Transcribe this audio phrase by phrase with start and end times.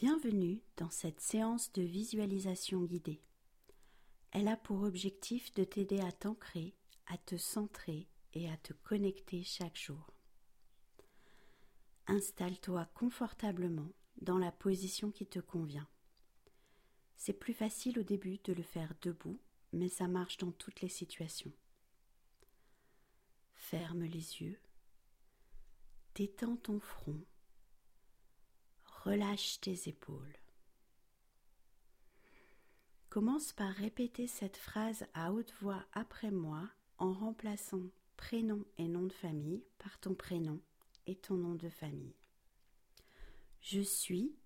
[0.00, 3.20] Bienvenue dans cette séance de visualisation guidée.
[4.30, 6.76] Elle a pour objectif de t'aider à t'ancrer,
[7.08, 10.14] à te centrer et à te connecter chaque jour.
[12.06, 13.88] Installe-toi confortablement
[14.20, 15.88] dans la position qui te convient.
[17.16, 19.40] C'est plus facile au début de le faire debout,
[19.72, 21.52] mais ça marche dans toutes les situations.
[23.56, 24.60] Ferme les yeux,
[26.14, 27.20] détends ton front
[29.08, 30.36] relâche tes épaules.
[33.08, 39.06] Commence par répéter cette phrase à haute voix après moi en remplaçant prénom et nom
[39.06, 40.60] de famille par ton prénom
[41.06, 42.16] et ton nom de famille.
[43.62, 44.36] Je suis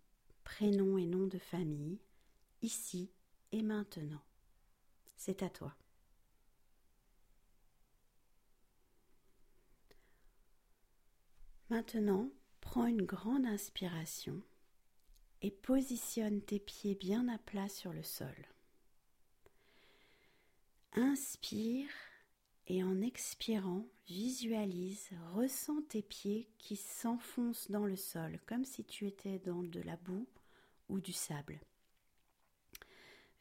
[0.45, 1.98] prénom et nom de famille
[2.62, 3.10] ici
[3.51, 4.23] et maintenant.
[5.16, 5.74] C'est à toi.
[11.68, 12.30] Maintenant,
[12.62, 14.40] Prends une grande inspiration
[15.42, 18.35] et positionne tes pieds bien à plat sur le sol.
[20.95, 21.88] Inspire
[22.68, 29.07] et en expirant, visualise, ressens tes pieds qui s'enfoncent dans le sol comme si tu
[29.07, 30.26] étais dans de la boue
[30.88, 31.60] ou du sable.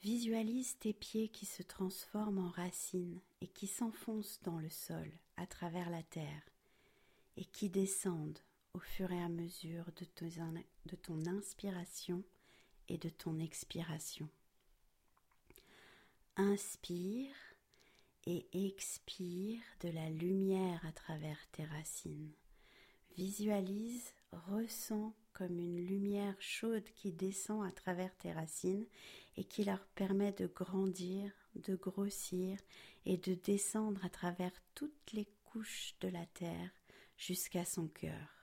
[0.01, 5.45] Visualise tes pieds qui se transforment en racines et qui s'enfoncent dans le sol à
[5.45, 6.49] travers la terre
[7.37, 8.39] et qui descendent
[8.73, 12.23] au fur et à mesure de, ton inspiration
[12.87, 14.29] et de ton expiration.
[16.37, 17.35] Inspire
[18.25, 22.31] et expire de la lumière à travers tes racines.
[23.17, 28.85] Visualise, ressens comme une lumière chaude qui descend à travers tes racines
[29.37, 32.57] et qui leur permet de grandir, de grossir
[33.05, 36.71] et de descendre à travers toutes les couches de la terre
[37.17, 38.40] jusqu'à son cœur.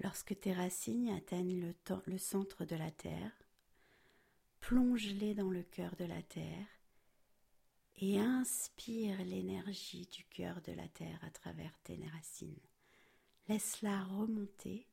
[0.00, 1.74] Lorsque tes racines atteignent
[2.06, 3.32] le, centre de la terre,
[4.60, 6.66] plonge-les dans le cœur de la terre
[7.96, 12.60] et inspire l'énergie du cœur de la terre à travers tes racines.
[13.48, 14.86] Laisse-la remonter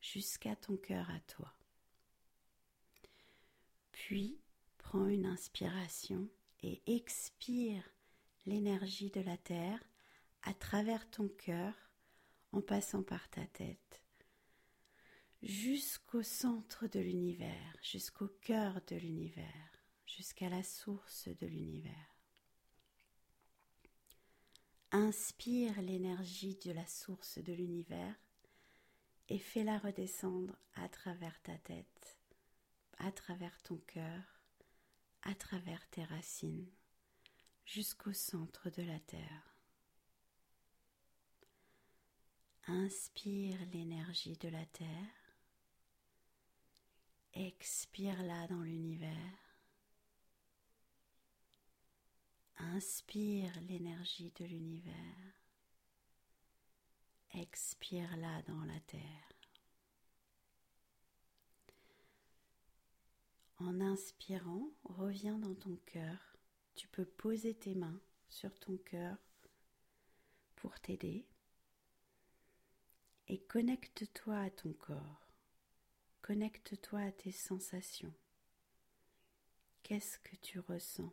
[0.00, 1.52] jusqu'à ton cœur à toi.
[3.92, 4.38] Puis,
[4.78, 6.26] prends une inspiration
[6.62, 7.84] et expire
[8.46, 9.82] l'énergie de la terre
[10.42, 11.74] à travers ton cœur
[12.52, 14.02] en passant par ta tête
[15.42, 22.16] jusqu'au centre de l'univers, jusqu'au cœur de l'univers, jusqu'à la source de l'univers.
[24.90, 28.14] Inspire l'énergie de la source de l'univers
[29.28, 32.18] et fais-la redescendre à travers ta tête,
[32.96, 34.40] à travers ton cœur,
[35.22, 36.70] à travers tes racines,
[37.66, 39.58] jusqu'au centre de la terre.
[42.66, 45.17] Inspire l'énergie de la terre
[47.34, 49.14] Expire-la dans l'univers.
[52.56, 54.94] Inspire l'énergie de l'univers.
[57.34, 59.32] Expire-la dans la terre.
[63.58, 66.36] En inspirant, reviens dans ton cœur.
[66.74, 69.16] Tu peux poser tes mains sur ton cœur
[70.56, 71.26] pour t'aider
[73.28, 75.27] et connecte-toi à ton corps.
[76.22, 78.12] Connecte-toi à tes sensations.
[79.82, 81.12] Qu'est-ce que tu ressens?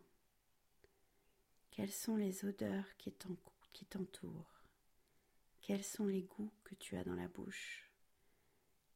[1.70, 4.62] Quelles sont les odeurs qui t'entourent?
[5.62, 7.90] Quels sont les goûts que tu as dans la bouche?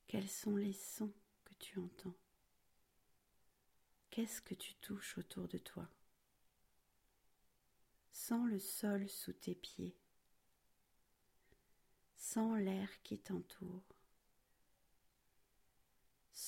[0.06, 1.12] Quels sont les sons
[1.44, 2.16] que tu entends?
[4.10, 5.88] Qu'est-ce que tu touches autour de toi?
[8.12, 9.96] Sens le sol sous tes pieds.
[12.16, 13.99] Sens l'air qui t'entoure.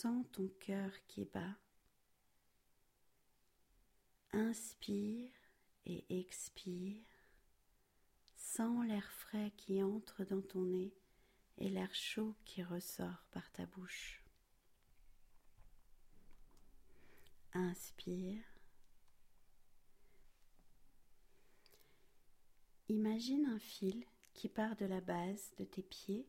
[0.03, 1.55] Sens ton cœur qui bat.
[4.33, 5.31] Inspire
[5.87, 7.05] et expire.
[8.35, 10.93] Sens l'air frais qui entre dans ton nez
[11.59, 14.25] et l'air chaud qui ressort par ta bouche.
[17.53, 18.43] Inspire.
[22.89, 26.27] Imagine un fil qui part de la base de tes pieds,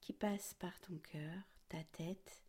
[0.00, 2.47] qui passe par ton cœur, ta tête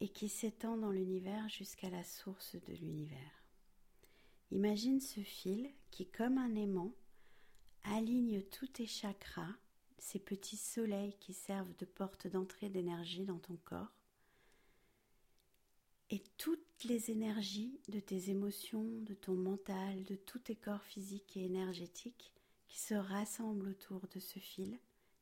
[0.00, 3.44] et qui s'étend dans l'univers jusqu'à la source de l'univers.
[4.50, 6.92] Imagine ce fil qui, comme un aimant,
[7.84, 9.54] aligne tous tes chakras,
[9.98, 13.92] ces petits soleils qui servent de porte d'entrée d'énergie dans ton corps,
[16.10, 21.36] et toutes les énergies de tes émotions, de ton mental, de tous tes corps physiques
[21.36, 22.32] et énergétiques
[22.66, 24.78] qui se rassemblent autour de ce fil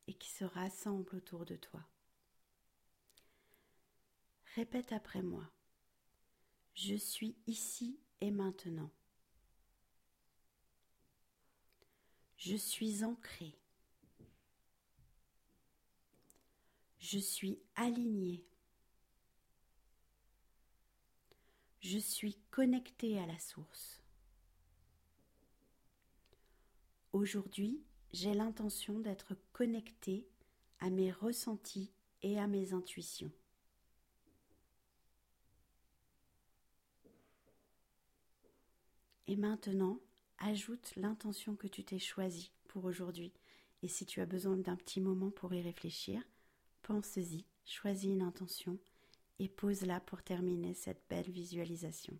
[0.07, 1.81] et qui se rassemblent autour de toi.
[4.59, 5.49] Répète après moi.
[6.75, 8.91] Je suis ici et maintenant.
[12.37, 13.57] Je suis ancré.
[16.99, 18.45] Je suis aligné.
[21.79, 24.03] Je suis connecté à la source.
[27.13, 27.81] Aujourd'hui,
[28.13, 30.27] j'ai l'intention d'être connecté
[30.81, 33.31] à mes ressentis et à mes intuitions.
[39.29, 40.01] Et maintenant,
[40.39, 43.33] ajoute l'intention que tu t'es choisie pour aujourd'hui.
[43.83, 46.21] Et si tu as besoin d'un petit moment pour y réfléchir,
[46.83, 48.79] pense-y, choisis une intention
[49.39, 52.19] et pose-la pour terminer cette belle visualisation.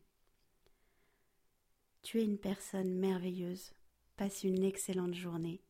[2.03, 3.73] Tu es une personne merveilleuse,
[4.17, 5.63] passe une excellente journée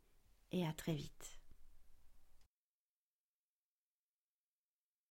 [0.51, 1.38] et à très vite.